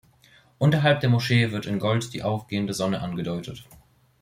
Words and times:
Unterhalb 0.57 1.01
der 1.01 1.11
Moschee 1.11 1.51
wird 1.51 1.67
in 1.67 1.77
Gold 1.77 2.11
die 2.15 2.23
aufgehende 2.23 2.73
Sonne 2.73 3.01
angedeutet. 3.01 3.67